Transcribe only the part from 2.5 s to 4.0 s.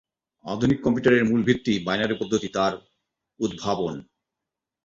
তার উদ্ভাবন।